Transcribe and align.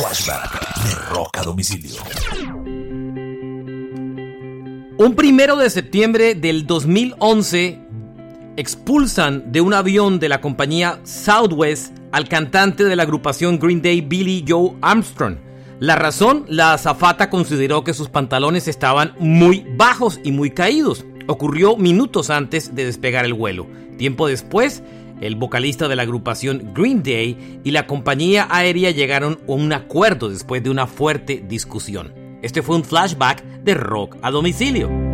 Flashback 0.00 1.44
domicilio. 1.44 2.00
Un 4.96 5.14
primero 5.14 5.56
de 5.56 5.68
septiembre 5.68 6.34
del 6.34 6.66
2011 6.66 7.78
expulsan 8.56 9.52
de 9.52 9.60
un 9.60 9.74
avión 9.74 10.18
de 10.18 10.30
la 10.30 10.40
compañía 10.40 11.00
Southwest 11.04 11.94
al 12.12 12.30
cantante 12.30 12.84
de 12.84 12.96
la 12.96 13.02
agrupación 13.02 13.58
Green 13.58 13.82
Day 13.82 14.00
Billy 14.00 14.42
Joe 14.48 14.72
Armstrong. 14.80 15.36
La 15.80 15.96
razón, 15.96 16.46
la 16.48 16.72
azafata 16.72 17.28
consideró 17.28 17.84
que 17.84 17.92
sus 17.92 18.08
pantalones 18.08 18.68
estaban 18.68 19.12
muy 19.18 19.66
bajos 19.76 20.18
y 20.24 20.32
muy 20.32 20.50
caídos. 20.50 21.04
Ocurrió 21.26 21.76
minutos 21.76 22.30
antes 22.30 22.74
de 22.74 22.86
despegar 22.86 23.26
el 23.26 23.34
vuelo. 23.34 23.66
Tiempo 23.98 24.28
después, 24.28 24.82
el 25.20 25.36
vocalista 25.36 25.88
de 25.88 25.96
la 25.96 26.02
agrupación 26.02 26.72
Green 26.74 27.02
Day 27.02 27.60
y 27.64 27.70
la 27.70 27.86
compañía 27.86 28.48
aérea 28.50 28.90
llegaron 28.90 29.40
a 29.46 29.52
un 29.52 29.72
acuerdo 29.72 30.28
después 30.28 30.62
de 30.62 30.70
una 30.70 30.86
fuerte 30.86 31.44
discusión. 31.46 32.12
Este 32.42 32.62
fue 32.62 32.76
un 32.76 32.84
flashback 32.84 33.42
de 33.62 33.74
rock 33.74 34.16
a 34.22 34.30
domicilio. 34.30 35.09